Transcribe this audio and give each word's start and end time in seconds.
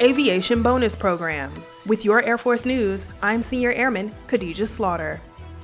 Aviation 0.00 0.60
Bonus 0.60 0.96
Program. 0.96 1.52
With 1.86 2.04
your 2.04 2.20
Air 2.24 2.36
Force 2.36 2.64
News, 2.64 3.04
I'm 3.22 3.44
Senior 3.44 3.70
Airman 3.70 4.12
Khadija 4.26 4.66
Slaughter. 4.66 5.20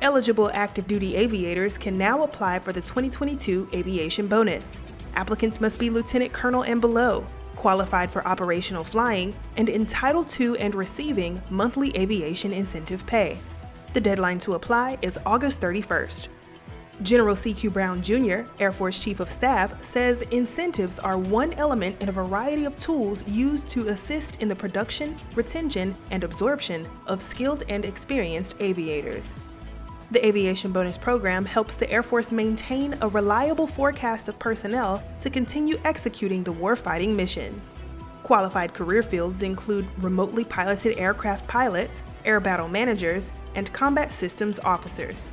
Eligible 0.00 0.48
active 0.54 0.86
duty 0.86 1.16
aviators 1.16 1.76
can 1.76 1.98
now 1.98 2.22
apply 2.22 2.60
for 2.60 2.72
the 2.72 2.80
2022 2.82 3.68
Aviation 3.74 4.28
Bonus. 4.28 4.78
Applicants 5.16 5.60
must 5.60 5.76
be 5.76 5.90
Lieutenant 5.90 6.32
Colonel 6.32 6.62
and 6.62 6.80
below, 6.80 7.26
qualified 7.56 8.12
for 8.12 8.24
operational 8.24 8.84
flying, 8.84 9.34
and 9.56 9.68
entitled 9.68 10.28
to 10.28 10.54
and 10.54 10.76
receiving 10.76 11.42
monthly 11.50 11.94
aviation 11.96 12.52
incentive 12.52 13.04
pay. 13.06 13.38
The 13.92 14.00
deadline 14.00 14.38
to 14.40 14.54
apply 14.54 14.98
is 15.02 15.18
August 15.26 15.58
31st. 15.60 16.28
General 17.02 17.34
C.Q. 17.34 17.70
Brown 17.70 18.00
Jr., 18.00 18.42
Air 18.60 18.72
Force 18.72 19.00
Chief 19.00 19.18
of 19.18 19.30
Staff, 19.30 19.82
says 19.82 20.22
incentives 20.30 20.98
are 21.00 21.18
one 21.18 21.52
element 21.54 22.00
in 22.00 22.08
a 22.08 22.12
variety 22.12 22.64
of 22.64 22.78
tools 22.78 23.26
used 23.26 23.68
to 23.70 23.88
assist 23.88 24.40
in 24.40 24.48
the 24.48 24.54
production, 24.54 25.16
retention, 25.34 25.96
and 26.10 26.22
absorption 26.22 26.86
of 27.06 27.20
skilled 27.20 27.64
and 27.68 27.84
experienced 27.84 28.54
aviators. 28.60 29.34
The 30.12 30.24
Aviation 30.24 30.72
Bonus 30.72 30.98
Program 30.98 31.44
helps 31.44 31.74
the 31.74 31.90
Air 31.90 32.02
Force 32.02 32.30
maintain 32.30 32.96
a 33.00 33.08
reliable 33.08 33.66
forecast 33.66 34.28
of 34.28 34.38
personnel 34.38 35.02
to 35.20 35.30
continue 35.30 35.80
executing 35.84 36.44
the 36.44 36.52
warfighting 36.52 37.14
mission. 37.14 37.60
Qualified 38.22 38.74
career 38.74 39.02
fields 39.02 39.42
include 39.42 39.86
remotely 39.98 40.44
piloted 40.44 40.98
aircraft 40.98 41.48
pilots, 41.48 42.02
air 42.24 42.38
battle 42.38 42.68
managers, 42.68 43.32
and 43.54 43.72
combat 43.72 44.12
systems 44.12 44.60
officers. 44.60 45.32